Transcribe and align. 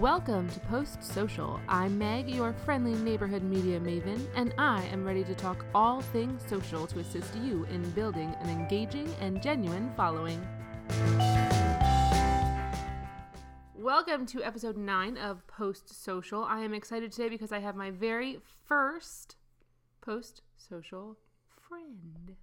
Welcome 0.00 0.50
to 0.50 0.60
Post 0.60 1.02
Social. 1.02 1.58
I'm 1.70 1.96
Meg, 1.96 2.28
your 2.28 2.52
friendly 2.52 2.92
neighborhood 2.96 3.42
media 3.42 3.80
maven, 3.80 4.26
and 4.34 4.52
I 4.58 4.84
am 4.92 5.06
ready 5.06 5.24
to 5.24 5.34
talk 5.34 5.64
all 5.74 6.02
things 6.02 6.42
social 6.46 6.86
to 6.88 6.98
assist 6.98 7.34
you 7.36 7.64
in 7.70 7.82
building 7.92 8.36
an 8.42 8.50
engaging 8.50 9.08
and 9.22 9.42
genuine 9.42 9.90
following. 9.96 10.46
Welcome 13.74 14.26
to 14.26 14.44
episode 14.44 14.76
9 14.76 15.16
of 15.16 15.46
Post 15.46 16.04
Social. 16.04 16.44
I 16.44 16.60
am 16.60 16.74
excited 16.74 17.10
today 17.10 17.30
because 17.30 17.50
I 17.50 17.60
have 17.60 17.74
my 17.74 17.90
very 17.90 18.38
first 18.66 19.36
Post 20.02 20.42
Social 20.58 21.16
friend. 21.66 22.36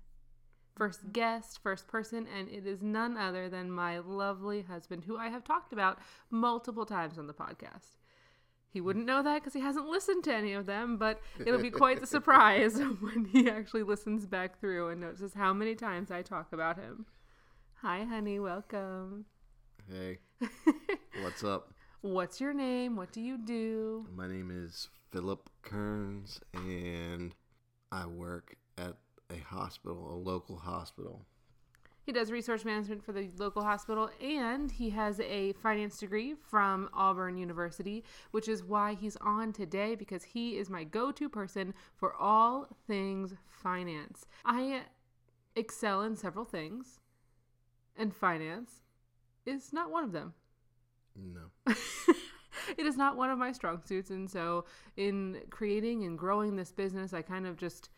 First 0.76 1.14
guest, 1.14 1.60
first 1.62 1.88
person, 1.88 2.28
and 2.36 2.50
it 2.50 2.66
is 2.66 2.82
none 2.82 3.16
other 3.16 3.48
than 3.48 3.72
my 3.72 4.00
lovely 4.00 4.64
husband, 4.64 5.04
who 5.06 5.18
I 5.18 5.30
have 5.30 5.44
talked 5.44 5.72
about 5.72 6.00
multiple 6.32 6.86
times 6.86 7.20
on 7.20 7.28
the 7.28 7.34
podcast. 7.34 7.98
He 8.70 8.82
wouldn't 8.82 9.06
know 9.06 9.22
that 9.22 9.36
because 9.36 9.54
he 9.54 9.60
hasn't 9.60 9.88
listened 9.88 10.24
to 10.24 10.34
any 10.34 10.54
of 10.54 10.66
them, 10.66 10.98
but 10.98 11.22
it'll 11.40 11.62
be 11.62 11.70
quite 11.70 12.02
the 12.02 12.08
surprise 12.18 12.76
when 13.02 13.26
he 13.32 13.48
actually 13.48 13.84
listens 13.84 14.26
back 14.26 14.60
through 14.60 14.90
and 14.90 15.00
notices 15.00 15.36
how 15.36 15.54
many 15.54 15.76
times 15.76 16.10
I 16.10 16.24
talk 16.24 16.52
about 16.52 16.78
him. 16.78 17.06
Hi, 17.84 18.04
honey. 18.04 18.40
Welcome. 18.40 19.26
Hey, 19.88 20.18
what's 21.22 21.44
up? 21.44 21.72
What's 22.02 22.42
your 22.42 22.54
name? 22.54 22.96
What 22.96 23.12
do 23.12 23.22
you 23.22 23.38
do? 23.38 24.08
My 24.16 24.28
name 24.28 24.50
is 24.52 24.90
Philip 25.12 25.52
Kearns, 25.62 26.40
and 26.56 27.36
I 27.92 28.08
work 28.08 28.56
at 28.80 28.96
a 29.30 29.40
hospital, 29.40 30.14
a 30.14 30.18
local 30.18 30.58
hospital. 30.58 31.26
He 32.06 32.12
does 32.12 32.32
resource 32.32 32.66
management 32.66 33.04
for 33.04 33.14
the 33.14 33.30
local 33.38 33.64
hospital 33.64 34.10
and 34.22 34.70
he 34.70 34.90
has 34.90 35.22
a 35.22 35.54
finance 35.54 35.98
degree 35.98 36.36
from 36.50 36.90
Auburn 36.94 37.38
University, 37.38 38.04
which 38.32 38.50
is 38.50 38.62
why 38.62 38.94
he's 38.94 39.16
on 39.18 39.54
today 39.54 39.96
because 39.96 40.24
he 40.24 40.58
is 40.58 40.70
my 40.70 40.84
go 40.84 41.12
to 41.14 41.30
person 41.30 41.74
for 41.96 42.14
all 42.16 42.68
things 42.88 43.36
finance. 43.48 44.26
I 44.44 44.82
excel 45.56 46.02
in 46.02 46.16
several 46.16 46.46
things, 46.46 47.00
and 47.96 48.14
finance 48.14 48.82
is 49.46 49.74
not 49.74 49.92
one 49.92 50.04
of 50.04 50.12
them. 50.12 50.34
No. 51.16 51.52
it 52.78 52.86
is 52.86 52.98
not 52.98 53.18
one 53.18 53.30
of 53.30 53.38
my 53.38 53.52
strong 53.52 53.82
suits. 53.84 54.10
And 54.10 54.30
so, 54.30 54.66
in 54.98 55.42
creating 55.50 56.04
and 56.06 56.18
growing 56.18 56.56
this 56.56 56.72
business, 56.72 57.14
I 57.14 57.22
kind 57.22 57.46
of 57.46 57.58
just 57.58 57.90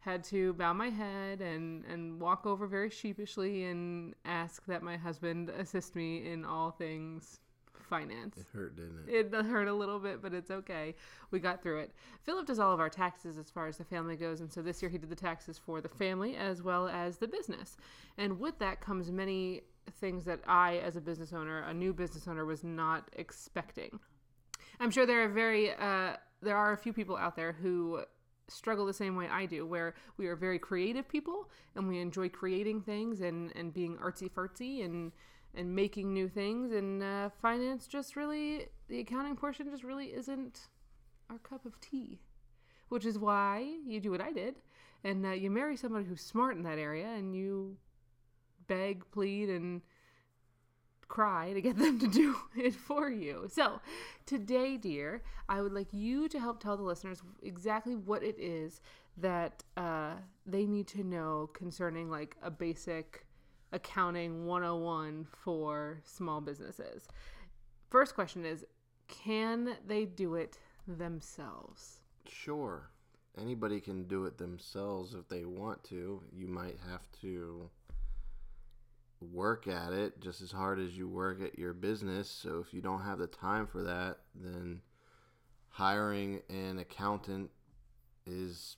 had 0.00 0.24
to 0.24 0.54
bow 0.54 0.72
my 0.72 0.88
head 0.88 1.40
and, 1.40 1.84
and 1.84 2.20
walk 2.20 2.46
over 2.46 2.66
very 2.66 2.90
sheepishly 2.90 3.64
and 3.64 4.14
ask 4.24 4.64
that 4.66 4.82
my 4.82 4.96
husband 4.96 5.50
assist 5.50 5.94
me 5.94 6.26
in 6.30 6.44
all 6.44 6.70
things 6.70 7.40
finance. 7.90 8.38
It 8.38 8.46
hurt, 8.52 8.76
didn't 8.76 9.08
it? 9.08 9.34
It 9.34 9.44
hurt 9.44 9.68
a 9.68 9.74
little 9.74 9.98
bit, 9.98 10.22
but 10.22 10.32
it's 10.32 10.50
okay. 10.50 10.94
We 11.32 11.40
got 11.40 11.62
through 11.62 11.80
it. 11.80 11.90
Philip 12.22 12.46
does 12.46 12.58
all 12.58 12.72
of 12.72 12.80
our 12.80 12.88
taxes 12.88 13.36
as 13.36 13.50
far 13.50 13.66
as 13.66 13.76
the 13.76 13.84
family 13.84 14.16
goes, 14.16 14.40
and 14.40 14.50
so 14.50 14.62
this 14.62 14.80
year 14.80 14.90
he 14.90 14.96
did 14.96 15.10
the 15.10 15.16
taxes 15.16 15.58
for 15.58 15.80
the 15.80 15.88
family 15.88 16.36
as 16.36 16.62
well 16.62 16.88
as 16.88 17.18
the 17.18 17.28
business. 17.28 17.76
And 18.16 18.38
with 18.38 18.58
that 18.60 18.80
comes 18.80 19.10
many 19.10 19.62
things 20.00 20.24
that 20.24 20.40
I, 20.46 20.78
as 20.78 20.96
a 20.96 21.00
business 21.00 21.32
owner, 21.32 21.60
a 21.62 21.74
new 21.74 21.92
business 21.92 22.28
owner, 22.28 22.44
was 22.44 22.62
not 22.62 23.08
expecting. 23.14 23.98
I'm 24.78 24.90
sure 24.90 25.04
there 25.04 25.24
are 25.24 25.28
very 25.28 25.74
uh, 25.74 26.16
there 26.42 26.56
are 26.56 26.72
a 26.72 26.76
few 26.76 26.92
people 26.92 27.16
out 27.16 27.36
there 27.36 27.52
who 27.52 28.02
struggle 28.50 28.86
the 28.86 28.92
same 28.92 29.16
way 29.16 29.28
I 29.28 29.46
do, 29.46 29.66
where 29.66 29.94
we 30.16 30.26
are 30.26 30.36
very 30.36 30.58
creative 30.58 31.08
people 31.08 31.48
and 31.74 31.88
we 31.88 32.00
enjoy 32.00 32.28
creating 32.28 32.82
things 32.82 33.20
and, 33.20 33.52
and 33.56 33.72
being 33.72 33.96
artsy 33.96 34.30
fartsy 34.30 34.84
and 34.84 35.12
and 35.52 35.74
making 35.74 36.14
new 36.14 36.28
things. 36.28 36.70
And 36.70 37.02
uh, 37.02 37.30
finance 37.42 37.88
just 37.88 38.14
really, 38.14 38.66
the 38.88 39.00
accounting 39.00 39.34
portion 39.34 39.68
just 39.68 39.82
really 39.82 40.06
isn't 40.06 40.68
our 41.28 41.38
cup 41.38 41.66
of 41.66 41.80
tea, 41.80 42.20
which 42.88 43.04
is 43.04 43.18
why 43.18 43.66
you 43.84 43.98
do 44.00 44.12
what 44.12 44.20
I 44.20 44.30
did 44.30 44.54
and 45.04 45.24
uh, 45.24 45.30
you 45.30 45.50
marry 45.50 45.76
somebody 45.76 46.04
who's 46.04 46.20
smart 46.20 46.56
in 46.56 46.62
that 46.64 46.78
area 46.78 47.06
and 47.06 47.34
you 47.34 47.76
beg, 48.66 49.02
plead, 49.10 49.48
and 49.48 49.82
cry 51.10 51.52
to 51.52 51.60
get 51.60 51.76
them 51.78 51.98
to 51.98 52.06
do 52.06 52.34
it 52.56 52.74
for 52.74 53.10
you. 53.10 53.46
So, 53.52 53.80
today, 54.24 54.78
dear, 54.78 55.22
I 55.48 55.60
would 55.60 55.72
like 55.72 55.92
you 55.92 56.28
to 56.28 56.40
help 56.40 56.62
tell 56.62 56.78
the 56.78 56.82
listeners 56.82 57.20
exactly 57.42 57.96
what 57.96 58.22
it 58.22 58.36
is 58.38 58.80
that 59.18 59.62
uh, 59.76 60.14
they 60.46 60.64
need 60.64 60.86
to 60.88 61.04
know 61.04 61.50
concerning 61.52 62.08
like 62.10 62.36
a 62.42 62.50
basic 62.50 63.26
accounting 63.72 64.46
101 64.46 65.26
for 65.30 66.00
small 66.04 66.40
businesses. 66.40 67.06
First 67.90 68.14
question 68.14 68.46
is 68.46 68.64
can 69.08 69.76
they 69.86 70.04
do 70.04 70.36
it 70.36 70.58
themselves? 70.86 72.00
Sure. 72.26 72.88
Anybody 73.40 73.80
can 73.80 74.04
do 74.04 74.24
it 74.24 74.38
themselves 74.38 75.14
if 75.14 75.28
they 75.28 75.44
want 75.44 75.82
to. 75.84 76.22
You 76.32 76.46
might 76.46 76.76
have 76.88 77.08
to 77.20 77.68
work 79.20 79.68
at 79.68 79.92
it 79.92 80.20
just 80.20 80.40
as 80.40 80.50
hard 80.50 80.78
as 80.78 80.96
you 80.96 81.08
work 81.08 81.42
at 81.42 81.58
your 81.58 81.72
business. 81.72 82.30
So 82.30 82.62
if 82.66 82.72
you 82.72 82.80
don't 82.80 83.02
have 83.02 83.18
the 83.18 83.26
time 83.26 83.66
for 83.66 83.82
that, 83.82 84.18
then 84.34 84.80
hiring 85.68 86.40
an 86.48 86.78
accountant 86.78 87.50
is 88.26 88.76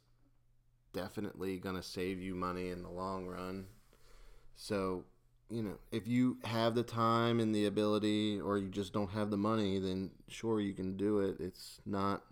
definitely 0.93 1.59
going 1.59 1.77
to 1.77 1.83
save 1.83 2.21
you 2.21 2.35
money 2.35 2.71
in 2.71 2.83
the 2.83 2.91
long 2.91 3.27
run. 3.27 3.67
So, 4.57 5.05
you 5.49 5.63
know, 5.63 5.79
if 5.91 6.07
you 6.07 6.39
have 6.45 6.75
the 6.75 6.83
time 6.83 7.41
and 7.41 7.55
the 7.55 7.67
ability 7.67 8.41
or 8.41 8.59
you 8.59 8.69
just 8.69 8.93
don't 8.93 9.11
have 9.11 9.31
the 9.31 9.37
money, 9.37 9.79
then 9.79 10.11
sure 10.29 10.61
you 10.61 10.75
can 10.75 10.97
do 10.97 11.21
it. 11.21 11.37
It's 11.41 11.81
not 11.87 12.23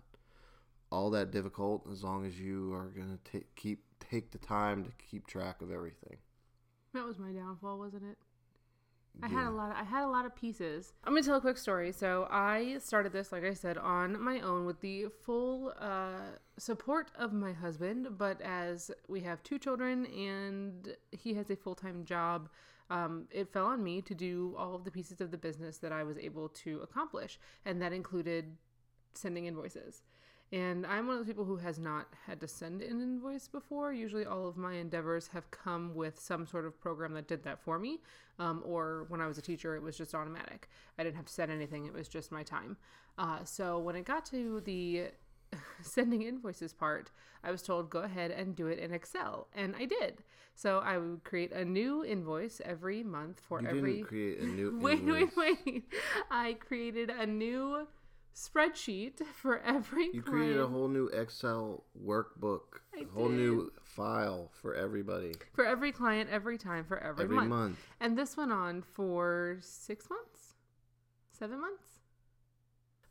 all 0.91 1.09
that 1.11 1.31
difficult 1.31 1.87
as 1.91 2.03
long 2.03 2.25
as 2.25 2.39
you 2.39 2.73
are 2.73 2.87
going 2.87 3.17
to 3.31 3.43
keep 3.55 3.83
take 3.99 4.31
the 4.31 4.37
time 4.37 4.83
to 4.83 4.91
keep 5.09 5.25
track 5.25 5.61
of 5.61 5.71
everything. 5.71 6.17
That 6.93 7.05
was 7.05 7.17
my 7.17 7.31
downfall, 7.31 7.79
wasn't 7.79 8.03
it? 8.03 8.17
I 9.21 9.27
had 9.27 9.47
a 9.47 9.51
lot. 9.51 9.71
Of, 9.71 9.77
I 9.77 9.83
had 9.83 10.03
a 10.03 10.07
lot 10.07 10.25
of 10.25 10.35
pieces. 10.35 10.93
I'm 11.03 11.13
gonna 11.13 11.23
tell 11.23 11.35
a 11.35 11.41
quick 11.41 11.57
story. 11.57 11.91
So 11.91 12.27
I 12.31 12.77
started 12.79 13.11
this, 13.11 13.31
like 13.31 13.43
I 13.43 13.53
said, 13.53 13.77
on 13.77 14.19
my 14.21 14.39
own 14.39 14.65
with 14.65 14.79
the 14.81 15.07
full 15.23 15.73
uh, 15.79 16.37
support 16.57 17.11
of 17.17 17.33
my 17.33 17.53
husband. 17.53 18.17
But 18.17 18.41
as 18.41 18.89
we 19.07 19.21
have 19.21 19.43
two 19.43 19.59
children 19.59 20.05
and 20.07 20.95
he 21.11 21.33
has 21.35 21.49
a 21.49 21.55
full 21.55 21.75
time 21.75 22.03
job, 22.05 22.49
um, 22.89 23.27
it 23.31 23.51
fell 23.51 23.67
on 23.67 23.83
me 23.83 24.01
to 24.01 24.15
do 24.15 24.55
all 24.57 24.75
of 24.75 24.85
the 24.85 24.91
pieces 24.91 25.21
of 25.21 25.31
the 25.31 25.37
business 25.37 25.77
that 25.77 25.91
I 25.91 26.03
was 26.03 26.17
able 26.17 26.49
to 26.49 26.79
accomplish, 26.81 27.39
and 27.65 27.81
that 27.81 27.93
included 27.93 28.57
sending 29.13 29.45
invoices. 29.45 30.01
And 30.51 30.85
I'm 30.85 31.07
one 31.07 31.15
of 31.15 31.21
those 31.21 31.27
people 31.27 31.45
who 31.45 31.57
has 31.57 31.79
not 31.79 32.07
had 32.27 32.41
to 32.41 32.47
send 32.47 32.81
an 32.81 33.01
invoice 33.01 33.47
before. 33.47 33.93
Usually, 33.93 34.25
all 34.25 34.47
of 34.47 34.57
my 34.57 34.73
endeavors 34.73 35.27
have 35.27 35.49
come 35.49 35.95
with 35.95 36.19
some 36.19 36.45
sort 36.45 36.65
of 36.65 36.79
program 36.81 37.13
that 37.13 37.27
did 37.27 37.43
that 37.43 37.61
for 37.63 37.79
me. 37.79 37.99
Um, 38.37 38.61
or 38.65 39.05
when 39.07 39.21
I 39.21 39.27
was 39.27 39.37
a 39.37 39.41
teacher, 39.41 39.75
it 39.75 39.81
was 39.81 39.97
just 39.97 40.13
automatic. 40.13 40.67
I 40.97 41.03
didn't 41.03 41.15
have 41.15 41.27
to 41.27 41.33
send 41.33 41.51
anything, 41.51 41.85
it 41.85 41.93
was 41.93 42.09
just 42.09 42.31
my 42.31 42.43
time. 42.43 42.75
Uh, 43.17 43.43
so 43.45 43.79
when 43.79 43.95
it 43.95 44.03
got 44.03 44.25
to 44.27 44.61
the 44.61 45.11
sending 45.81 46.23
invoices 46.23 46.73
part, 46.73 47.11
I 47.43 47.51
was 47.51 47.61
told 47.61 47.89
go 47.89 47.99
ahead 47.99 48.31
and 48.31 48.55
do 48.55 48.67
it 48.67 48.79
in 48.79 48.93
Excel, 48.93 49.47
and 49.55 49.75
I 49.75 49.85
did. 49.85 50.23
So 50.53 50.79
I 50.79 50.97
would 50.97 51.23
create 51.23 51.51
a 51.53 51.63
new 51.63 52.03
invoice 52.03 52.61
every 52.63 53.03
month 53.03 53.41
for 53.47 53.61
you 53.61 53.67
every. 53.67 54.01
Create 54.01 54.39
a 54.39 54.45
new. 54.45 54.77
wait, 54.81 55.03
wait, 55.03 55.29
wait! 55.35 55.83
I 56.29 56.53
created 56.53 57.09
a 57.09 57.25
new 57.25 57.87
spreadsheet 58.35 59.25
for 59.41 59.59
every 59.61 60.05
you 60.05 60.21
client. 60.21 60.25
created 60.25 60.59
a 60.59 60.67
whole 60.67 60.87
new 60.87 61.07
excel 61.07 61.83
workbook 62.05 62.79
I 62.95 63.01
a 63.01 63.05
whole 63.13 63.29
did. 63.29 63.37
new 63.37 63.71
file 63.81 64.49
for 64.61 64.73
everybody 64.75 65.33
for 65.53 65.65
every 65.65 65.91
client 65.91 66.29
every 66.31 66.57
time 66.57 66.85
for 66.85 66.97
every, 66.97 67.25
every 67.25 67.35
month. 67.35 67.49
month 67.49 67.79
and 67.99 68.17
this 68.17 68.37
went 68.37 68.51
on 68.51 68.81
for 68.81 69.57
six 69.61 70.09
months 70.09 70.55
seven 71.31 71.59
months 71.59 71.99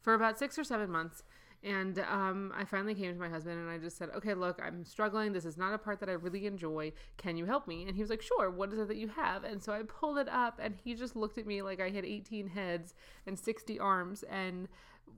for 0.01 0.15
about 0.15 0.39
six 0.39 0.59
or 0.59 0.65
seven 0.65 0.91
months 0.91 1.23
and 1.63 1.99
um, 2.11 2.53
I 2.57 2.65
finally 2.65 2.95
came 2.95 3.13
to 3.13 3.21
my 3.21 3.29
husband 3.29 3.59
and 3.59 3.69
I 3.69 3.77
just 3.77 3.99
said, 3.99 4.09
okay, 4.17 4.33
look, 4.33 4.59
I'm 4.65 4.83
struggling. 4.83 5.35
This 5.35 5.45
is 5.45 5.59
not 5.59 5.75
a 5.75 5.79
part 5.79 6.01
that 6.01 6.09
I 6.09 6.13
really 6.13 6.47
enjoy. 6.47 6.93
Can 7.19 7.37
you 7.37 7.45
help 7.45 7.69
me? 7.69 7.83
And 7.87 7.95
he 7.95 8.01
was 8.01 8.09
like, 8.09 8.23
sure. 8.23 8.51
What 8.51 8.73
is 8.73 8.79
it 8.79 8.89
that 8.89 8.97
you 8.97 9.09
have? 9.09 9.45
And 9.45 9.63
so 9.63 9.75
I 9.75 9.83
pulled 9.83 10.17
it 10.17 10.29
up 10.31 10.59
and 10.63 10.75
he 10.83 10.95
just 10.95 11.17
looked 11.17 11.37
at 11.37 11.47
me 11.47 11.61
like 11.61 11.79
I 11.79 11.91
had 11.91 12.07
18 12.07 12.49
heads 12.49 12.95
and 13.27 13.39
60 13.39 13.79
arms 13.79 14.23
and 14.31 14.69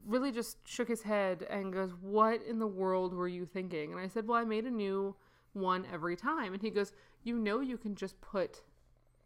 really 0.06 0.33
just 0.33 0.56
shook 0.67 0.89
his 0.89 1.03
head 1.03 1.47
and 1.49 1.73
goes, 1.73 1.91
what 2.00 2.43
in 2.43 2.59
the 2.59 2.67
world 2.67 3.15
were 3.15 3.29
you 3.29 3.47
thinking? 3.47 3.93
And 3.93 4.00
I 4.00 4.09
said, 4.09 4.27
well, 4.27 4.39
I 4.39 4.44
made 4.44 4.65
a 4.65 4.71
new 4.71 5.15
one 5.53 5.87
every 5.93 6.17
time. 6.17 6.53
And 6.53 6.62
he 6.62 6.71
goes, 6.71 6.93
you 7.23 7.39
know, 7.39 7.61
you 7.61 7.77
can 7.77 7.94
just 7.94 8.21
put 8.21 8.62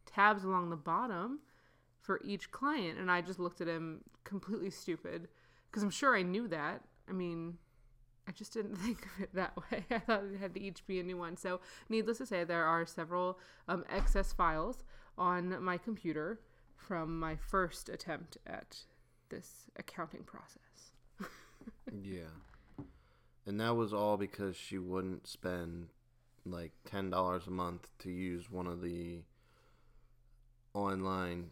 tabs 0.05 0.45
along 0.45 0.71
the 0.71 0.77
bottom 0.77 1.41
for 2.01 2.21
each 2.25 2.51
client. 2.51 2.99
And 2.99 3.11
I 3.11 3.21
just 3.21 3.39
looked 3.39 3.61
at 3.61 3.69
him 3.69 4.01
completely 4.25 4.71
stupid 4.71 5.29
because 5.71 5.83
I'm 5.83 5.91
sure 5.91 6.17
I 6.17 6.23
knew 6.23 6.49
that. 6.49 6.83
I 7.09 7.13
mean, 7.13 7.59
I 8.29 8.33
just 8.33 8.53
didn't 8.53 8.77
think 8.77 9.05
of 9.07 9.23
it 9.23 9.35
that 9.35 9.57
way. 9.57 9.85
I 9.91 9.99
thought 9.99 10.25
it 10.25 10.39
had 10.41 10.55
to 10.55 10.61
each 10.61 10.87
be 10.87 11.01
a 11.01 11.03
new 11.03 11.17
one. 11.17 11.37
So, 11.37 11.61
needless 11.89 12.19
to 12.19 12.27
say, 12.27 12.45
there 12.45 12.65
are 12.65 12.87
several 12.87 13.39
um, 13.69 13.85
excess 13.89 14.33
files 14.33 14.85
on 15.19 15.63
my 15.63 15.79
computer 15.79 16.41
from 16.77 17.19
my 17.19 17.37
first 17.37 17.89
attempt 17.89 18.37
at 18.47 18.79
this 19.29 19.71
accounting 19.77 20.25
process. 20.25 20.93
Yeah. 22.03 22.33
And 23.47 23.61
that 23.61 23.77
was 23.77 23.93
all 23.93 24.17
because 24.17 24.57
she 24.57 24.77
wouldn't 24.77 25.27
spend 25.29 25.89
like 26.45 26.73
ten 26.85 27.11
dollars 27.11 27.47
a 27.47 27.51
month 27.51 27.89
to 28.01 28.11
use 28.11 28.51
one 28.51 28.67
of 28.67 28.83
the 28.83 29.23
online 30.75 31.51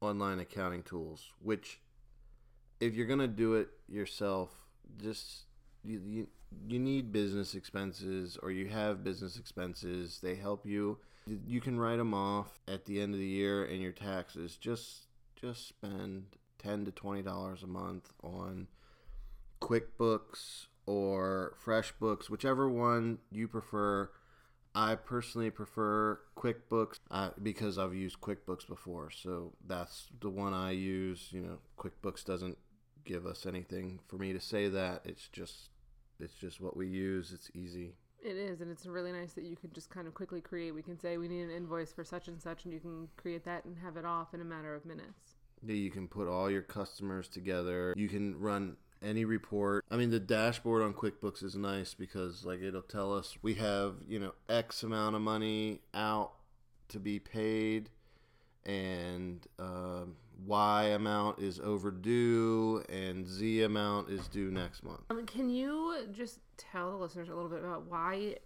online 0.00 0.38
accounting 0.38 0.82
tools. 0.82 1.32
Which, 1.42 1.80
if 2.80 2.94
you're 2.94 3.06
gonna 3.06 3.28
do 3.28 3.54
it 3.54 3.68
yourself, 3.88 4.50
just 5.02 5.44
you, 5.84 6.00
you 6.06 6.26
you 6.66 6.78
need 6.78 7.12
business 7.12 7.54
expenses 7.54 8.38
or 8.42 8.50
you 8.50 8.68
have 8.68 9.04
business 9.04 9.38
expenses. 9.38 10.20
They 10.22 10.34
help 10.34 10.64
you. 10.64 10.98
You 11.46 11.60
can 11.60 11.78
write 11.78 11.96
them 11.96 12.14
off 12.14 12.58
at 12.66 12.86
the 12.86 13.02
end 13.02 13.12
of 13.12 13.20
the 13.20 13.26
year 13.26 13.64
and 13.64 13.82
your 13.82 13.92
taxes. 13.92 14.56
Just 14.56 15.08
just 15.40 15.68
spend 15.68 16.24
ten 16.58 16.84
to 16.84 16.90
twenty 16.90 17.22
dollars 17.22 17.62
a 17.62 17.66
month 17.66 18.12
on 18.22 18.68
QuickBooks 19.60 20.66
or 20.86 21.54
FreshBooks, 21.64 22.30
whichever 22.30 22.68
one 22.68 23.18
you 23.30 23.48
prefer. 23.48 24.10
I 24.74 24.94
personally 24.94 25.50
prefer 25.50 26.20
QuickBooks 26.36 26.98
uh, 27.10 27.30
because 27.42 27.78
I've 27.78 27.94
used 27.94 28.20
QuickBooks 28.20 28.66
before, 28.66 29.10
so 29.10 29.52
that's 29.66 30.08
the 30.20 30.30
one 30.30 30.54
I 30.54 30.72
use. 30.72 31.28
You 31.30 31.40
know, 31.40 31.58
QuickBooks 31.78 32.24
doesn't 32.24 32.58
give 33.04 33.26
us 33.26 33.46
anything 33.46 34.00
for 34.06 34.16
me 34.16 34.32
to 34.32 34.40
say 34.40 34.68
that. 34.68 35.02
It's 35.04 35.28
just 35.28 35.70
it's 36.20 36.34
just 36.34 36.60
what 36.60 36.76
we 36.76 36.86
use. 36.86 37.32
It's 37.32 37.50
easy. 37.54 37.94
It 38.20 38.36
is, 38.36 38.60
and 38.60 38.70
it's 38.70 38.84
really 38.84 39.12
nice 39.12 39.32
that 39.34 39.44
you 39.44 39.56
can 39.56 39.70
just 39.72 39.90
kind 39.90 40.06
of 40.06 40.14
quickly 40.14 40.40
create. 40.40 40.74
We 40.74 40.82
can 40.82 40.98
say 40.98 41.18
we 41.18 41.28
need 41.28 41.42
an 41.42 41.50
invoice 41.50 41.92
for 41.92 42.04
such 42.04 42.28
and 42.28 42.40
such, 42.40 42.64
and 42.64 42.74
you 42.74 42.80
can 42.80 43.08
create 43.16 43.44
that 43.44 43.64
and 43.64 43.76
have 43.78 43.96
it 43.96 44.04
off 44.04 44.34
in 44.34 44.40
a 44.40 44.44
matter 44.44 44.74
of 44.74 44.84
minutes. 44.84 45.37
Yeah, 45.66 45.74
you 45.74 45.90
can 45.90 46.08
put 46.08 46.28
all 46.28 46.50
your 46.50 46.62
customers 46.62 47.28
together. 47.28 47.94
You 47.96 48.08
can 48.08 48.38
run 48.38 48.76
any 49.02 49.24
report. 49.24 49.84
I 49.90 49.96
mean, 49.96 50.10
the 50.10 50.20
dashboard 50.20 50.82
on 50.82 50.94
QuickBooks 50.94 51.42
is 51.42 51.56
nice 51.56 51.94
because 51.94 52.44
like 52.44 52.62
it'll 52.62 52.82
tell 52.82 53.14
us 53.14 53.36
we 53.42 53.54
have 53.54 53.94
you 54.08 54.18
know 54.18 54.32
X 54.48 54.82
amount 54.82 55.16
of 55.16 55.22
money 55.22 55.80
out 55.94 56.32
to 56.88 56.98
be 56.98 57.18
paid, 57.18 57.90
and 58.64 59.46
um, 59.58 60.16
Y 60.46 60.84
amount 60.84 61.40
is 61.40 61.60
overdue, 61.60 62.82
and 62.88 63.26
Z 63.26 63.62
amount 63.62 64.10
is 64.10 64.28
due 64.28 64.50
next 64.50 64.82
month. 64.82 65.00
Um, 65.10 65.26
can 65.26 65.48
you 65.48 66.06
just 66.12 66.40
tell 66.56 66.90
the 66.90 66.96
listeners 66.96 67.28
a 67.28 67.34
little 67.34 67.50
bit 67.50 67.60
about 67.60 67.86
why 67.86 68.36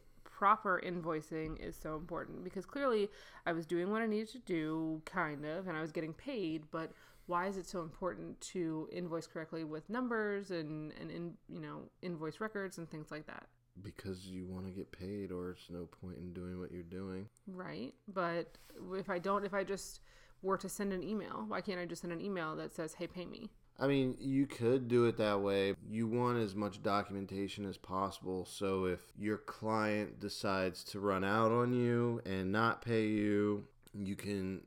proper 0.43 0.83
invoicing 0.85 1.57
is 1.65 1.77
so 1.77 1.95
important? 1.95 2.43
Because 2.43 2.67
clearly, 2.67 3.09
I 3.47 3.53
was 3.53 3.65
doing 3.65 3.93
what 3.93 4.03
I 4.03 4.07
needed 4.07 4.29
to 4.31 4.41
do, 4.41 5.01
kind 5.05 5.47
of, 5.47 5.69
and 5.69 5.77
I 5.77 5.81
was 5.81 5.93
getting 5.93 6.13
paid, 6.13 6.65
but 6.73 6.91
why 7.27 7.47
is 7.47 7.57
it 7.57 7.65
so 7.65 7.81
important 7.83 8.41
to 8.41 8.89
invoice 8.91 9.29
correctly 9.29 9.63
with 9.63 9.89
numbers 9.89 10.51
and 10.51 10.93
and 11.01 11.13
in, 11.13 11.35
you 11.49 11.61
know 11.61 11.83
invoice 12.03 12.41
records 12.41 12.79
and 12.79 12.91
things 12.91 13.13
like 13.13 13.25
that? 13.29 13.47
Because 13.85 14.27
you 14.27 14.45
want 14.45 14.67
to 14.67 14.73
get 14.73 14.91
paid, 14.91 15.31
or 15.31 15.53
it's 15.53 15.71
no 15.71 15.85
point 15.85 16.19
in 16.19 16.33
doing 16.33 16.59
what 16.59 16.73
you're 16.73 16.83
doing. 16.83 17.29
Right, 17.47 17.95
but 18.13 18.59
if 18.95 19.09
I 19.09 19.21
don't, 19.21 19.45
if 19.45 19.55
I 19.55 19.63
just 19.63 20.01
were 20.43 20.59
to 20.59 20.69
send 20.69 20.93
an 20.93 21.05
email, 21.05 21.45
why 21.47 21.61
can't 21.61 21.79
I 21.79 21.85
just 21.85 22.01
send 22.03 22.13
an 22.13 22.21
email 22.21 22.57
that 22.57 22.75
says, 22.75 22.95
"Hey, 22.95 23.07
pay 23.07 23.27
me"? 23.27 23.53
I 23.79 23.87
mean, 23.87 24.17
you 24.21 24.47
could 24.47 24.87
do 24.87 25.07
it 25.07 25.17
that 25.17 25.41
way. 25.41 25.75
You 25.89 26.07
want 26.07 26.39
as 26.39 26.55
much 26.55 26.83
documentation 26.83 27.67
as 27.67 27.77
possible. 27.77 28.45
So 28.45 28.85
if 28.85 29.01
your 29.19 29.39
client 29.39 30.21
decides 30.21 30.85
to 30.85 31.01
run 31.01 31.25
out 31.25 31.51
on 31.51 31.73
you 31.73 32.21
and 32.25 32.53
not 32.53 32.83
pay 32.83 33.07
you, 33.07 33.65
you 33.95 34.15
can 34.15 34.63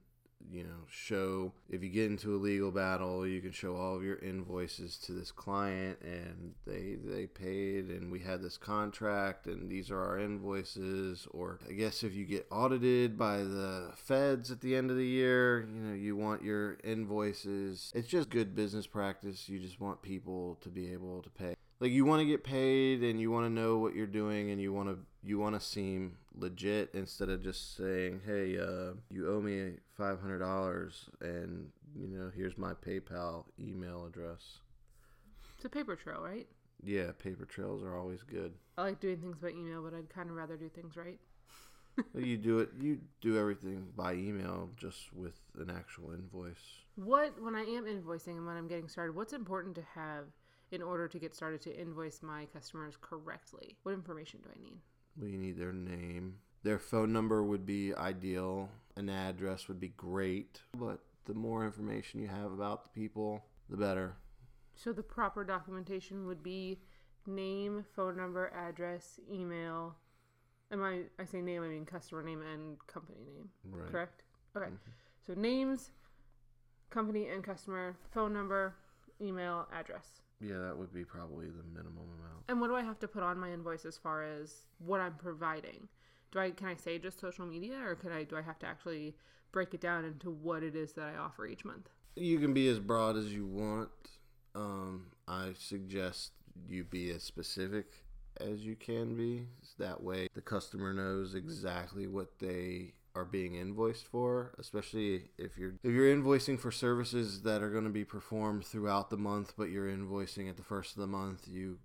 you 0.51 0.63
know 0.63 0.85
show 0.89 1.51
if 1.69 1.83
you 1.83 1.89
get 1.89 2.05
into 2.05 2.35
a 2.35 2.37
legal 2.37 2.71
battle 2.71 3.27
you 3.27 3.41
can 3.41 3.51
show 3.51 3.75
all 3.75 3.95
of 3.95 4.03
your 4.03 4.17
invoices 4.17 4.97
to 4.97 5.11
this 5.11 5.31
client 5.31 5.97
and 6.01 6.53
they 6.65 6.95
they 7.03 7.25
paid 7.25 7.89
and 7.89 8.11
we 8.11 8.19
had 8.19 8.41
this 8.41 8.57
contract 8.57 9.47
and 9.47 9.69
these 9.69 9.91
are 9.91 10.01
our 10.01 10.19
invoices. 10.19 11.27
Or 11.31 11.59
i 11.69 11.73
guess 11.73 12.03
if 12.03 12.15
you 12.15 12.25
get 12.25 12.47
audited 12.51 13.17
by 13.17 13.37
the 13.37 13.91
feds 13.95 14.51
at 14.51 14.61
the 14.61 14.75
end 14.75 14.89
of 14.91 14.97
the 14.97 15.05
year 15.05 15.67
you 15.73 15.81
know 15.81 15.93
you 15.93 16.15
want 16.15 16.43
your 16.43 16.77
invoices. 16.83 17.91
It's 17.95 18.07
just 18.07 18.29
good 18.29 18.55
business 18.55 18.87
practice. 18.87 19.49
You 19.49 19.59
just 19.59 19.79
want 19.79 20.01
people 20.01 20.57
to 20.61 20.69
be 20.69 20.91
able 20.93 21.21
to 21.21 21.29
pay 21.29 21.55
like 21.79 21.91
you 21.91 22.05
want 22.05 22.21
to 22.21 22.25
get 22.25 22.43
paid 22.43 23.03
and 23.03 23.19
you 23.19 23.31
want 23.31 23.45
to 23.45 23.49
know 23.49 23.77
what 23.77 23.95
you're 23.95 24.07
doing 24.07 24.51
and 24.51 24.61
you 24.61 24.71
want 24.73 24.89
to 24.89 24.97
you 25.23 25.39
want 25.39 25.55
to 25.59 25.65
seem 25.65 26.17
legit 26.37 26.89
instead 26.93 27.29
of 27.29 27.41
just 27.43 27.75
saying 27.77 28.21
hey 28.25 28.57
uh, 28.59 28.91
you 29.09 29.29
owe 29.31 29.41
me 29.41 29.73
$500 29.99 30.91
and 31.21 31.69
you 31.97 32.07
know 32.07 32.31
here's 32.35 32.57
my 32.57 32.73
paypal 32.73 33.45
email 33.59 34.05
address 34.05 34.59
It's 35.55 35.65
a 35.65 35.69
paper 35.69 35.95
trail, 35.95 36.21
right? 36.21 36.47
yeah 36.83 37.11
paper 37.17 37.45
trails 37.45 37.81
are 37.83 37.97
always 37.97 38.21
good 38.23 38.53
I 38.77 38.83
like 38.83 38.99
doing 38.99 39.17
things 39.17 39.37
by 39.39 39.49
email, 39.49 39.81
but 39.81 39.93
I'd 39.93 40.09
kind 40.09 40.29
of 40.29 40.35
rather 40.35 40.57
do 40.57 40.67
things 40.69 40.97
right. 40.97 41.19
You 42.13 42.35
do 42.37 42.59
it 42.59 42.69
you 42.79 42.99
do 43.21 43.37
everything 43.39 43.87
by 43.95 44.13
email 44.15 44.69
just 44.75 45.13
with 45.13 45.39
an 45.57 45.69
actual 45.69 46.11
invoice 46.11 46.83
What, 46.95 47.41
when 47.41 47.55
I 47.55 47.61
am 47.61 47.85
invoicing 47.85 48.35
and 48.35 48.45
when 48.45 48.57
I'm 48.57 48.67
getting 48.67 48.89
started, 48.89 49.15
what's 49.15 49.31
important 49.31 49.75
to 49.75 49.83
have 49.95 50.25
in 50.71 50.81
order 50.81 51.07
to 51.07 51.19
get 51.19 51.33
started 51.35 51.61
to 51.61 51.79
invoice 51.79 52.21
my 52.21 52.45
customers 52.53 52.95
correctly? 52.99 53.77
What 53.83 53.93
information 53.93 54.39
do 54.43 54.49
I 54.55 54.61
need? 54.61 54.79
well 55.17 55.29
you 55.29 55.37
need 55.37 55.57
their 55.57 55.71
name 55.73 56.35
their 56.63 56.79
phone 56.79 57.13
number 57.13 57.43
would 57.43 57.65
be 57.65 57.93
ideal 57.95 58.69
an 58.97 59.09
address 59.09 59.67
would 59.67 59.79
be 59.79 59.89
great 59.89 60.61
but 60.77 60.99
the 61.25 61.33
more 61.33 61.65
information 61.65 62.19
you 62.21 62.27
have 62.27 62.51
about 62.51 62.83
the 62.83 62.89
people 62.89 63.43
the 63.69 63.77
better 63.77 64.15
So 64.75 64.91
the 64.91 65.03
proper 65.03 65.43
documentation 65.45 66.27
would 66.27 66.43
be 66.43 66.79
name, 67.25 67.85
phone 67.95 68.17
number, 68.17 68.51
address, 68.53 69.19
email. 69.31 69.95
Am 70.71 70.83
I 70.83 71.03
I 71.17 71.25
say 71.25 71.41
name, 71.41 71.63
I 71.63 71.67
mean 71.67 71.85
customer 71.85 72.21
name 72.23 72.41
and 72.41 72.77
company 72.87 73.19
name. 73.25 73.49
right 73.71 73.89
Correct? 73.91 74.23
Okay. 74.55 74.65
Mm-hmm. 74.65 74.91
So 75.25 75.33
names, 75.39 75.91
company 76.89 77.29
and 77.29 77.43
customer, 77.43 77.95
phone 78.11 78.33
number, 78.33 78.75
email, 79.21 79.67
address. 79.73 80.21
Yeah, 80.41 80.57
that 80.59 80.77
would 80.77 80.93
be 80.93 81.03
probably 81.03 81.47
the 81.47 81.63
minimum 81.73 82.03
amount. 82.19 82.43
And 82.49 82.59
what 82.59 82.67
do 82.67 82.75
I 82.75 82.83
have 82.83 82.99
to 82.99 83.07
put 83.07 83.23
on 83.23 83.39
my 83.39 83.51
invoice 83.51 83.85
as 83.85 83.97
far 83.97 84.23
as 84.23 84.65
what 84.79 84.99
I'm 84.99 85.15
providing? 85.15 85.87
Do 86.31 86.39
I 86.39 86.51
can 86.51 86.67
I 86.67 86.75
say 86.75 86.99
just 86.99 87.19
social 87.19 87.45
media 87.45 87.77
or 87.83 87.95
can 87.95 88.11
I 88.11 88.23
do 88.23 88.35
I 88.35 88.41
have 88.41 88.59
to 88.59 88.65
actually 88.65 89.15
break 89.51 89.73
it 89.73 89.79
down 89.79 90.03
into 90.03 90.29
what 90.29 90.63
it 90.63 90.75
is 90.75 90.93
that 90.93 91.05
I 91.05 91.17
offer 91.17 91.47
each 91.47 91.63
month? 91.63 91.89
You 92.15 92.39
can 92.39 92.53
be 92.53 92.67
as 92.67 92.79
broad 92.79 93.15
as 93.15 93.33
you 93.33 93.45
want. 93.45 93.89
Um, 94.53 95.07
I 95.27 95.53
suggest 95.57 96.31
you 96.67 96.83
be 96.83 97.11
as 97.11 97.23
specific 97.23 97.85
as 98.39 98.65
you 98.65 98.75
can 98.75 99.15
be. 99.15 99.47
That 99.77 100.01
way, 100.01 100.27
the 100.33 100.41
customer 100.41 100.93
knows 100.93 101.35
exactly 101.35 102.07
what 102.07 102.39
they 102.39 102.93
are 103.15 103.25
being 103.25 103.55
invoiced 103.55 104.07
for. 104.07 104.53
Especially 104.59 105.29
if 105.37 105.57
you're 105.57 105.75
if 105.83 105.91
you're 105.91 106.15
invoicing 106.15 106.59
for 106.59 106.71
services 106.71 107.41
that 107.41 107.63
are 107.63 107.71
going 107.71 107.85
to 107.85 107.89
be 107.89 108.05
performed 108.05 108.65
throughout 108.65 109.09
the 109.09 109.17
month, 109.17 109.53
but 109.57 109.69
you're 109.69 109.87
invoicing 109.87 110.49
at 110.49 110.57
the 110.57 110.63
first 110.63 110.95
of 110.95 111.01
the 111.01 111.07
month, 111.07 111.47
you 111.47 111.79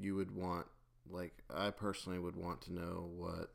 you 0.00 0.14
would 0.16 0.34
want 0.34 0.66
like 1.10 1.42
I 1.54 1.70
personally 1.70 2.18
would 2.18 2.36
want 2.36 2.62
to 2.62 2.72
know 2.72 3.10
what 3.16 3.52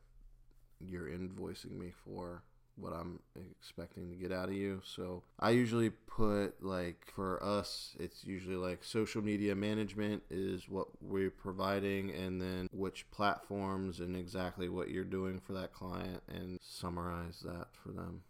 you're 0.79 1.07
invoicing 1.07 1.77
me 1.77 1.91
for 2.03 2.43
what 2.77 2.93
I'm 2.93 3.19
expecting 3.59 4.09
to 4.09 4.15
get 4.15 4.31
out 4.31 4.49
of 4.49 4.55
you. 4.55 4.81
So 4.83 5.23
I 5.39 5.51
usually 5.51 5.89
put 5.89 6.63
like 6.63 7.11
for 7.15 7.41
us, 7.43 7.95
it's 7.99 8.25
usually 8.25 8.55
like 8.55 8.83
social 8.83 9.21
media 9.21 9.55
management 9.55 10.23
is 10.29 10.67
what 10.69 10.87
we're 11.01 11.31
providing, 11.31 12.11
and 12.11 12.41
then 12.41 12.67
which 12.71 13.09
platforms 13.11 13.99
and 13.99 14.15
exactly 14.15 14.69
what 14.69 14.89
you're 14.89 15.03
doing 15.03 15.39
for 15.39 15.53
that 15.53 15.73
client, 15.73 16.21
and 16.27 16.57
summarize 16.61 17.41
that 17.45 17.67
for 17.71 17.89
them. 17.89 18.23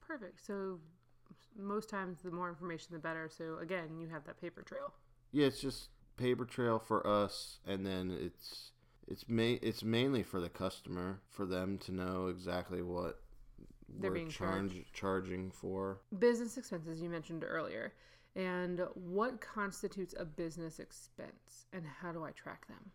Perfect. 0.00 0.44
So 0.44 0.80
most 1.56 1.88
times 1.88 2.18
the 2.22 2.30
more 2.30 2.48
information 2.48 2.88
the 2.92 2.98
better. 2.98 3.28
So 3.28 3.58
again, 3.58 3.96
you 3.98 4.08
have 4.08 4.24
that 4.24 4.40
paper 4.40 4.62
trail. 4.62 4.92
Yeah, 5.32 5.46
it's 5.46 5.60
just 5.60 5.88
paper 6.16 6.44
trail 6.44 6.78
for 6.78 7.06
us, 7.06 7.58
and 7.66 7.86
then 7.86 8.16
it's 8.20 8.70
it's 9.06 9.24
ma- 9.28 9.58
it's 9.62 9.82
mainly 9.82 10.22
for 10.22 10.40
the 10.40 10.48
customer 10.48 11.20
for 11.28 11.46
them 11.46 11.78
to 11.78 11.92
know 11.92 12.28
exactly 12.28 12.82
what 12.82 13.20
They're 14.00 14.10
being 14.10 14.28
charge- 14.28 14.72
charged. 14.72 14.92
charging 14.92 15.50
for. 15.50 16.00
Business 16.18 16.56
expenses 16.56 17.00
you 17.00 17.08
mentioned 17.08 17.44
earlier. 17.46 17.92
And 18.36 18.80
what 18.94 19.40
constitutes 19.40 20.14
a 20.18 20.24
business 20.24 20.80
expense 20.80 21.66
and 21.72 21.84
how 21.86 22.12
do 22.12 22.24
I 22.24 22.32
track 22.32 22.66
them? 22.66 22.90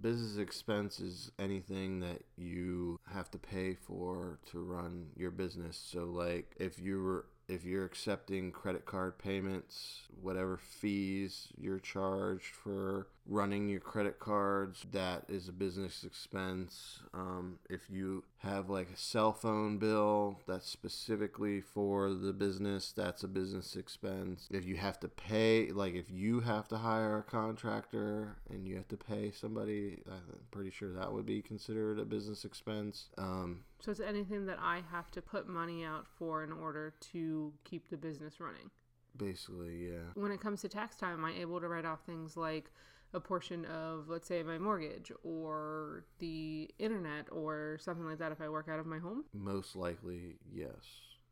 business 0.00 0.36
expense 0.36 1.00
is 1.00 1.32
anything 1.38 1.98
that 2.00 2.22
you 2.36 3.00
have 3.12 3.30
to 3.30 3.38
pay 3.38 3.74
for 3.74 4.38
to 4.50 4.60
run 4.60 5.06
your 5.16 5.30
business 5.30 5.76
so 5.92 6.04
like 6.04 6.54
if 6.60 6.78
you 6.78 7.02
were 7.02 7.26
if 7.48 7.64
you're 7.64 7.84
accepting 7.86 8.52
credit 8.52 8.84
card 8.84 9.18
payments 9.18 10.02
whatever 10.20 10.56
fees 10.56 11.48
you're 11.56 11.80
charged 11.80 12.54
for 12.54 13.08
running 13.28 13.68
your 13.68 13.80
credit 13.80 14.18
cards, 14.18 14.86
that 14.90 15.24
is 15.28 15.48
a 15.48 15.52
business 15.52 16.02
expense. 16.02 17.00
Um, 17.12 17.58
if 17.68 17.82
you 17.90 18.24
have 18.38 18.70
like 18.70 18.88
a 18.90 18.96
cell 18.96 19.32
phone 19.32 19.76
bill 19.76 20.40
that's 20.46 20.68
specifically 20.68 21.60
for 21.60 22.14
the 22.14 22.32
business, 22.32 22.90
that's 22.96 23.22
a 23.22 23.28
business 23.28 23.76
expense. 23.76 24.48
If 24.50 24.64
you 24.64 24.76
have 24.76 24.98
to 25.00 25.08
pay, 25.08 25.70
like 25.70 25.94
if 25.94 26.10
you 26.10 26.40
have 26.40 26.68
to 26.68 26.78
hire 26.78 27.18
a 27.18 27.22
contractor 27.22 28.36
and 28.48 28.66
you 28.66 28.76
have 28.76 28.88
to 28.88 28.96
pay 28.96 29.30
somebody, 29.30 29.98
I'm 30.10 30.22
pretty 30.50 30.70
sure 30.70 30.92
that 30.94 31.12
would 31.12 31.26
be 31.26 31.42
considered 31.42 31.98
a 31.98 32.04
business 32.06 32.44
expense. 32.46 33.10
Um, 33.18 33.64
So 33.80 33.90
it's 33.90 34.00
anything 34.00 34.46
that 34.46 34.58
I 34.60 34.82
have 34.90 35.10
to 35.12 35.20
put 35.22 35.46
money 35.48 35.84
out 35.84 36.06
for 36.18 36.42
in 36.42 36.52
order 36.52 36.94
to 37.12 37.52
keep 37.64 37.90
the 37.90 37.96
business 37.98 38.40
running. 38.40 38.70
basically, 39.16 39.88
yeah. 39.90 40.12
When 40.14 40.30
it 40.30 40.40
comes 40.40 40.60
to 40.62 40.68
tax 40.68 40.96
time, 40.96 41.14
am 41.14 41.24
I 41.24 41.32
able 41.34 41.60
to 41.60 41.68
write 41.68 41.84
off 41.84 42.00
things 42.06 42.36
like 42.36 42.70
a 43.14 43.20
portion 43.20 43.64
of, 43.64 44.08
let's 44.08 44.28
say, 44.28 44.42
my 44.42 44.58
mortgage 44.58 45.10
or 45.22 46.04
the 46.18 46.68
internet 46.78 47.26
or 47.30 47.78
something 47.80 48.04
like 48.04 48.18
that 48.18 48.32
if 48.32 48.40
I 48.40 48.48
work 48.48 48.68
out 48.70 48.78
of 48.78 48.86
my 48.86 48.98
home? 48.98 49.24
Most 49.32 49.76
likely, 49.76 50.36
yes, 50.52 50.84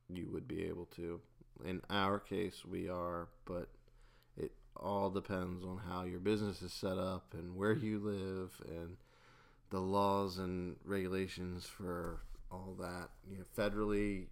you 0.08 0.28
would 0.32 0.48
be 0.48 0.64
able 0.64 0.86
to. 0.96 1.20
In 1.64 1.82
our 1.90 2.18
case, 2.18 2.64
we 2.64 2.88
are, 2.88 3.28
but 3.44 3.68
it 4.36 4.52
all 4.76 5.10
depends 5.10 5.64
on 5.64 5.80
how 5.88 6.04
your 6.04 6.20
business 6.20 6.62
is 6.62 6.72
set 6.72 6.98
up 6.98 7.34
and 7.34 7.56
where 7.56 7.74
you 7.74 7.98
live 7.98 8.60
and 8.68 8.96
the 9.70 9.80
laws 9.80 10.38
and 10.38 10.76
regulations 10.84 11.66
for 11.66 12.20
all 12.50 12.76
that. 12.78 13.08
You 13.28 13.38
know, 13.38 13.44
federally, 13.56 14.26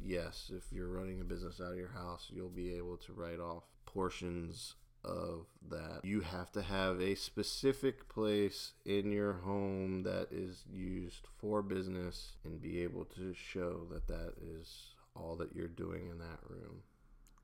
yes, 0.00 0.50
if 0.54 0.72
you're 0.72 0.88
running 0.88 1.20
a 1.20 1.24
business 1.24 1.60
out 1.60 1.72
of 1.72 1.78
your 1.78 1.92
house, 1.92 2.30
you'll 2.32 2.48
be 2.48 2.74
able 2.74 2.96
to 2.98 3.12
write 3.12 3.40
off 3.40 3.64
portions 3.86 4.74
of 5.08 5.46
that. 5.70 6.04
You 6.04 6.20
have 6.20 6.52
to 6.52 6.62
have 6.62 7.00
a 7.00 7.14
specific 7.14 8.08
place 8.08 8.72
in 8.84 9.10
your 9.10 9.34
home 9.34 10.02
that 10.04 10.28
is 10.30 10.64
used 10.70 11.26
for 11.38 11.62
business 11.62 12.32
and 12.44 12.60
be 12.60 12.82
able 12.82 13.04
to 13.16 13.34
show 13.34 13.86
that 13.90 14.06
that 14.08 14.34
is 14.40 14.94
all 15.16 15.36
that 15.36 15.54
you're 15.54 15.68
doing 15.68 16.08
in 16.10 16.18
that 16.18 16.38
room. 16.48 16.82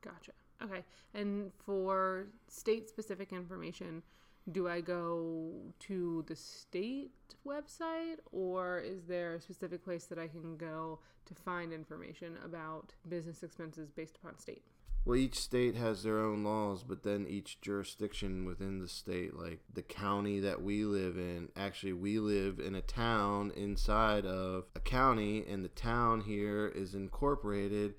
Gotcha. 0.03 0.33
Okay. 0.63 0.85
And 1.15 1.51
for 1.65 2.27
state 2.49 2.89
specific 2.89 3.33
information, 3.33 4.03
do 4.53 4.69
I 4.69 4.81
go 4.81 5.53
to 5.81 6.25
the 6.27 6.37
state 6.37 7.13
website 7.47 8.17
or 8.31 8.79
is 8.79 9.05
there 9.05 9.35
a 9.35 9.41
specific 9.41 9.83
place 9.83 10.05
that 10.07 10.19
I 10.19 10.29
can 10.29 10.57
go 10.57 10.99
to 11.27 11.35
find 11.35 11.73
information 11.73 12.37
about 12.45 12.93
business 13.09 13.43
expenses 13.43 13.91
based 13.91 14.17
upon 14.17 14.39
state? 14.39 14.63
Well, 15.07 15.17
each 15.17 15.39
state 15.39 15.77
has 15.77 16.03
their 16.03 16.19
own 16.19 16.45
laws, 16.45 16.83
but 16.83 17.03
then 17.03 17.27
each 17.29 17.61
jurisdiction 17.61 18.47
within 18.47 18.79
the 18.79 18.89
state, 18.89 19.37
like 19.37 19.61
the 19.71 19.83
county 19.83 20.41
that 20.41 20.63
we 20.63 20.87
live 20.87 21.19
in, 21.19 21.51
actually, 21.55 21.93
we 21.93 22.19
live 22.19 22.59
in 22.59 22.75
a 22.75 22.81
town 22.81 23.53
inside 23.55 24.25
of 24.25 24.65
a 24.75 24.81
county, 24.81 25.45
and 25.47 25.63
the 25.63 25.69
town 25.69 26.23
here 26.23 26.69
is 26.75 26.95
incorporated. 26.95 27.95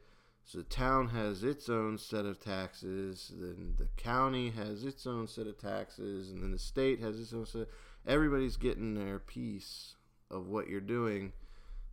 So 0.45 0.59
the 0.59 0.63
town 0.63 1.09
has 1.09 1.43
its 1.43 1.69
own 1.69 1.99
set 1.99 2.25
of 2.25 2.39
taxes, 2.39 3.31
then 3.35 3.75
the 3.77 3.89
county 3.97 4.49
has 4.49 4.83
its 4.83 5.05
own 5.05 5.27
set 5.27 5.45
of 5.45 5.59
taxes, 5.59 6.31
and 6.31 6.41
then 6.41 6.51
the 6.51 6.59
state 6.59 7.01
has 7.01 7.19
its 7.19 7.33
own 7.33 7.45
set. 7.45 7.67
Everybody's 8.07 8.57
getting 8.57 8.95
their 8.95 9.19
piece 9.19 9.95
of 10.31 10.47
what 10.47 10.69
you're 10.69 10.81
doing. 10.81 11.33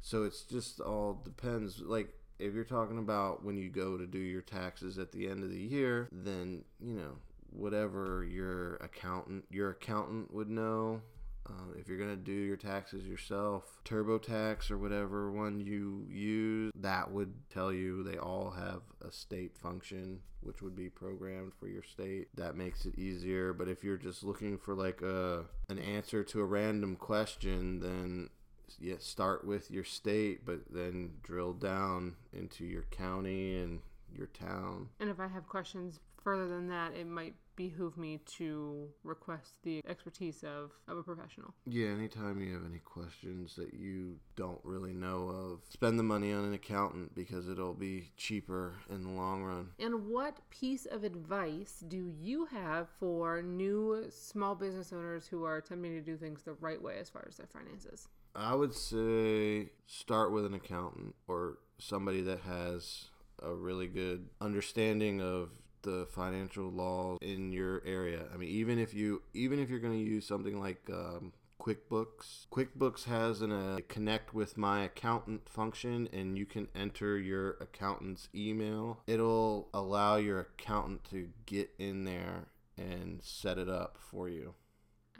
So 0.00 0.24
it's 0.24 0.42
just 0.42 0.80
all 0.80 1.20
depends. 1.22 1.80
Like 1.80 2.14
if 2.38 2.54
you're 2.54 2.64
talking 2.64 2.98
about 2.98 3.44
when 3.44 3.56
you 3.56 3.68
go 3.70 3.96
to 3.96 4.06
do 4.06 4.18
your 4.18 4.42
taxes 4.42 4.98
at 4.98 5.12
the 5.12 5.28
end 5.28 5.42
of 5.42 5.50
the 5.50 5.60
year, 5.60 6.08
then 6.12 6.64
you 6.80 6.94
know 6.94 7.16
whatever 7.50 8.24
your 8.24 8.76
accountant 8.76 9.44
your 9.50 9.70
accountant 9.70 10.32
would 10.32 10.48
know. 10.48 11.00
Uh, 11.44 11.76
if 11.76 11.88
you're 11.88 11.98
gonna 11.98 12.16
do 12.16 12.32
your 12.32 12.56
taxes 12.56 13.04
yourself, 13.04 13.80
TurboTax 13.84 14.70
or 14.70 14.78
whatever 14.78 15.30
one 15.32 15.58
you 15.58 16.06
use, 16.08 16.72
that 16.76 17.10
would 17.10 17.34
tell 17.50 17.72
you 17.72 18.04
they 18.04 18.16
all 18.16 18.50
have 18.50 18.82
a 19.06 19.10
state 19.10 19.56
function, 19.56 20.20
which 20.40 20.62
would 20.62 20.76
be 20.76 20.88
programmed 20.88 21.52
for 21.58 21.66
your 21.66 21.82
state. 21.82 22.28
That 22.36 22.56
makes 22.56 22.86
it 22.86 22.96
easier. 22.96 23.52
But 23.52 23.68
if 23.68 23.82
you're 23.82 23.96
just 23.96 24.22
looking 24.22 24.56
for 24.56 24.74
like 24.74 25.02
a 25.02 25.44
an 25.68 25.80
answer 25.80 26.22
to 26.22 26.40
a 26.40 26.44
random 26.44 26.94
question, 26.94 27.80
then 27.80 28.30
yeah, 28.78 28.96
start 28.98 29.46
with 29.46 29.70
your 29.70 29.84
state, 29.84 30.44
but 30.44 30.60
then 30.70 31.12
drill 31.22 31.52
down 31.52 32.16
into 32.32 32.64
your 32.64 32.84
county 32.90 33.58
and 33.58 33.80
your 34.16 34.28
town. 34.28 34.88
And 35.00 35.10
if 35.10 35.20
I 35.20 35.28
have 35.28 35.46
questions 35.48 36.00
further 36.22 36.48
than 36.48 36.68
that, 36.68 36.94
it 36.94 37.06
might 37.06 37.34
behoove 37.56 37.96
me 37.98 38.18
to 38.24 38.88
request 39.04 39.54
the 39.62 39.82
expertise 39.86 40.42
of, 40.42 40.70
of 40.88 40.96
a 40.96 41.02
professional. 41.02 41.52
Yeah, 41.66 41.88
anytime 41.88 42.40
you 42.40 42.54
have 42.54 42.64
any 42.64 42.78
questions 42.78 43.56
that 43.56 43.74
you 43.74 44.16
don't 44.36 44.60
really 44.64 44.92
know 44.92 45.28
of, 45.28 45.60
spend 45.68 45.98
the 45.98 46.02
money 46.02 46.32
on 46.32 46.44
an 46.44 46.54
accountant 46.54 47.14
because 47.14 47.48
it'll 47.48 47.74
be 47.74 48.10
cheaper 48.16 48.74
in 48.90 49.02
the 49.02 49.10
long 49.10 49.42
run. 49.42 49.68
And 49.78 50.06
what 50.08 50.38
piece 50.50 50.86
of 50.86 51.04
advice 51.04 51.84
do 51.86 52.12
you 52.18 52.46
have 52.46 52.88
for 52.98 53.42
new 53.42 54.06
small 54.10 54.54
business 54.54 54.92
owners 54.92 55.26
who 55.26 55.44
are 55.44 55.58
attempting 55.58 55.92
to 55.92 56.00
do 56.00 56.16
things 56.16 56.42
the 56.42 56.54
right 56.54 56.80
way 56.80 56.96
as 56.98 57.10
far 57.10 57.26
as 57.28 57.36
their 57.36 57.46
finances? 57.46 58.08
I 58.34 58.54
would 58.54 58.74
say 58.74 59.70
start 59.86 60.32
with 60.32 60.46
an 60.46 60.54
accountant 60.54 61.14
or 61.28 61.58
somebody 61.78 62.22
that 62.22 62.40
has 62.40 63.06
a 63.42 63.52
really 63.52 63.88
good 63.88 64.28
understanding 64.40 65.20
of 65.20 65.50
the 65.82 66.06
financial 66.10 66.70
laws 66.70 67.18
in 67.20 67.52
your 67.52 67.82
area. 67.84 68.24
I 68.32 68.36
mean, 68.36 68.48
even 68.48 68.78
if 68.78 68.94
you 68.94 69.22
even 69.34 69.58
if 69.58 69.68
you're 69.68 69.80
going 69.80 69.98
to 69.98 70.10
use 70.10 70.26
something 70.26 70.58
like 70.60 70.88
um, 70.90 71.32
QuickBooks, 71.60 72.46
QuickBooks 72.50 73.04
has 73.04 73.42
an 73.42 73.52
a 73.52 73.82
connect 73.82 74.32
with 74.32 74.56
my 74.56 74.84
accountant 74.84 75.48
function, 75.48 76.08
and 76.12 76.38
you 76.38 76.46
can 76.46 76.68
enter 76.74 77.18
your 77.18 77.56
accountant's 77.60 78.28
email. 78.34 79.00
It'll 79.06 79.68
allow 79.74 80.16
your 80.16 80.40
accountant 80.40 81.04
to 81.10 81.28
get 81.46 81.70
in 81.78 82.04
there 82.04 82.46
and 82.76 83.20
set 83.22 83.58
it 83.58 83.68
up 83.68 83.98
for 83.98 84.28
you. 84.28 84.54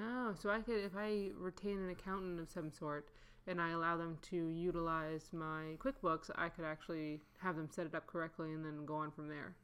Oh, 0.01 0.35
so 0.41 0.51
I 0.51 0.61
could, 0.61 0.83
if 0.83 0.93
I 0.97 1.31
retain 1.39 1.79
an 1.79 1.91
accountant 1.91 2.41
of 2.41 2.51
some 2.51 2.71
sort 2.71 3.09
and 3.47 3.61
I 3.61 3.71
allow 3.71 3.97
them 3.97 4.19
to 4.31 4.37
utilize 4.37 5.29
my 5.33 5.77
QuickBooks, 5.79 6.31
I 6.35 6.49
could 6.49 6.65
actually 6.65 7.21
have 7.39 7.57
them 7.57 7.69
set 7.71 7.87
it 7.87 7.95
up 7.95 8.07
correctly 8.07 8.53
and 8.53 8.65
then 8.65 8.85
go 8.87 8.97
on 8.97 9.11
from 9.11 9.29
there. 9.29 9.55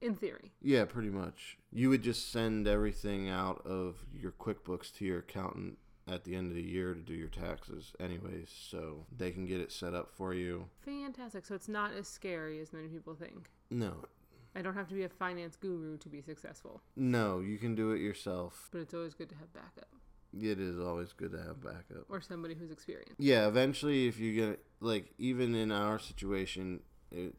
In 0.00 0.16
theory. 0.16 0.50
Yeah, 0.60 0.84
pretty 0.84 1.10
much. 1.10 1.58
You 1.70 1.88
would 1.90 2.02
just 2.02 2.32
send 2.32 2.66
everything 2.66 3.28
out 3.28 3.64
of 3.64 4.04
your 4.12 4.32
QuickBooks 4.32 4.92
to 4.96 5.04
your 5.04 5.20
accountant 5.20 5.78
at 6.08 6.24
the 6.24 6.34
end 6.34 6.50
of 6.50 6.56
the 6.56 6.62
year 6.62 6.92
to 6.92 7.00
do 7.00 7.14
your 7.14 7.28
taxes, 7.28 7.92
anyways, 8.00 8.50
so 8.50 9.06
they 9.16 9.30
can 9.30 9.46
get 9.46 9.60
it 9.60 9.70
set 9.70 9.94
up 9.94 10.10
for 10.12 10.34
you. 10.34 10.68
Fantastic. 10.84 11.46
So 11.46 11.54
it's 11.54 11.68
not 11.68 11.92
as 11.92 12.08
scary 12.08 12.60
as 12.60 12.72
many 12.72 12.88
people 12.88 13.14
think. 13.14 13.48
No, 13.70 14.04
I 14.54 14.62
don't 14.62 14.74
have 14.74 14.88
to 14.88 14.94
be 14.94 15.02
a 15.04 15.08
finance 15.08 15.56
guru 15.56 15.96
to 15.98 16.08
be 16.08 16.20
successful, 16.20 16.82
no, 16.96 17.40
you 17.40 17.58
can 17.58 17.74
do 17.74 17.92
it 17.92 18.00
yourself. 18.00 18.68
but 18.72 18.80
it's 18.80 18.94
always 18.94 19.14
good 19.14 19.28
to 19.30 19.34
have 19.36 19.52
backup 19.52 19.88
It 20.32 20.58
is 20.60 20.78
always 20.78 21.12
good 21.12 21.32
to 21.32 21.38
have 21.42 21.62
backup. 21.62 22.04
or 22.08 22.20
somebody 22.20 22.54
who's 22.54 22.70
experienced. 22.70 23.14
Yeah, 23.18 23.46
eventually, 23.48 24.06
if 24.08 24.18
you 24.18 24.34
get 24.34 24.64
like 24.80 25.12
even 25.18 25.54
in 25.54 25.70
our 25.72 25.98
situation, 25.98 26.80
it, 27.10 27.34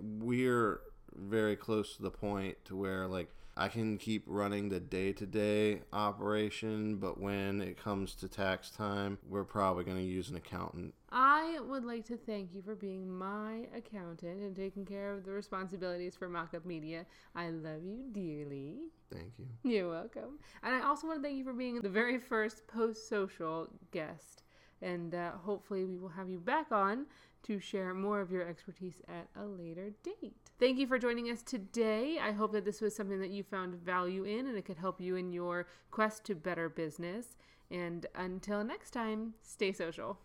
we're 0.00 0.80
very 1.14 1.56
close 1.56 1.96
to 1.96 2.02
the 2.02 2.10
point 2.10 2.56
to 2.64 2.76
where 2.76 3.06
like 3.06 3.28
I 3.56 3.68
can 3.68 3.98
keep 3.98 4.24
running 4.26 4.70
the 4.70 4.80
day 4.80 5.12
to 5.12 5.26
day 5.26 5.82
operation, 5.92 6.96
but 6.96 7.20
when 7.20 7.60
it 7.60 7.76
comes 7.76 8.14
to 8.16 8.28
tax 8.28 8.70
time, 8.70 9.18
we're 9.28 9.44
probably 9.44 9.84
going 9.84 9.98
to 9.98 10.02
use 10.02 10.30
an 10.30 10.36
accountant. 10.36 10.94
I 11.10 11.58
would 11.60 11.84
like 11.84 12.06
to 12.06 12.16
thank 12.16 12.54
you 12.54 12.62
for 12.62 12.74
being 12.74 13.10
my 13.10 13.66
accountant 13.76 14.40
and 14.40 14.56
taking 14.56 14.86
care 14.86 15.12
of 15.12 15.24
the 15.24 15.32
responsibilities 15.32 16.16
for 16.16 16.28
Mokup 16.28 16.64
Media. 16.64 17.04
I 17.34 17.50
love 17.50 17.84
you 17.84 18.04
dearly. 18.10 18.78
Thank 19.12 19.38
you. 19.38 19.46
You're 19.64 19.90
welcome. 19.90 20.38
And 20.62 20.74
I 20.74 20.86
also 20.86 21.06
want 21.06 21.22
to 21.22 21.22
thank 21.22 21.36
you 21.36 21.44
for 21.44 21.52
being 21.52 21.80
the 21.80 21.90
very 21.90 22.18
first 22.18 22.66
post 22.66 23.08
social 23.08 23.68
guest. 23.90 24.44
And 24.80 25.14
uh, 25.14 25.32
hopefully, 25.32 25.84
we 25.84 25.98
will 25.98 26.08
have 26.08 26.30
you 26.30 26.40
back 26.40 26.72
on 26.72 27.06
to 27.44 27.60
share 27.60 27.92
more 27.92 28.20
of 28.20 28.30
your 28.30 28.48
expertise 28.48 29.00
at 29.08 29.28
a 29.40 29.44
later 29.44 29.92
date. 30.02 30.41
Thank 30.62 30.78
you 30.78 30.86
for 30.86 30.96
joining 30.96 31.28
us 31.28 31.42
today. 31.42 32.20
I 32.22 32.30
hope 32.30 32.52
that 32.52 32.64
this 32.64 32.80
was 32.80 32.94
something 32.94 33.18
that 33.18 33.30
you 33.30 33.42
found 33.42 33.74
value 33.74 34.22
in 34.22 34.46
and 34.46 34.56
it 34.56 34.64
could 34.64 34.76
help 34.76 35.00
you 35.00 35.16
in 35.16 35.32
your 35.32 35.66
quest 35.90 36.22
to 36.26 36.36
better 36.36 36.68
business. 36.68 37.36
And 37.68 38.06
until 38.14 38.62
next 38.62 38.92
time, 38.92 39.34
stay 39.42 39.72
social. 39.72 40.20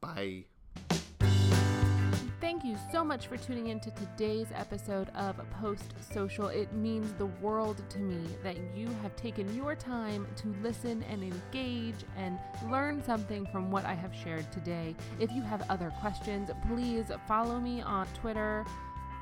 Bye. 0.00 0.44
Thank 2.40 2.64
you 2.64 2.78
so 2.90 3.04
much 3.04 3.26
for 3.26 3.36
tuning 3.36 3.66
in 3.66 3.80
to 3.80 3.90
today's 3.90 4.46
episode 4.54 5.10
of 5.10 5.36
Post 5.60 5.92
Social. 6.00 6.48
It 6.48 6.72
means 6.72 7.12
the 7.12 7.26
world 7.26 7.82
to 7.90 7.98
me 7.98 8.24
that 8.42 8.56
you 8.74 8.88
have 9.02 9.14
taken 9.14 9.54
your 9.54 9.74
time 9.74 10.26
to 10.36 10.54
listen 10.62 11.02
and 11.02 11.22
engage 11.22 11.96
and 12.16 12.38
learn 12.70 13.04
something 13.04 13.46
from 13.52 13.70
what 13.70 13.84
I 13.84 13.92
have 13.92 14.14
shared 14.14 14.50
today. 14.50 14.96
If 15.20 15.32
you 15.32 15.42
have 15.42 15.68
other 15.68 15.92
questions, 16.00 16.48
please 16.66 17.10
follow 17.28 17.60
me 17.60 17.82
on 17.82 18.06
Twitter, 18.14 18.64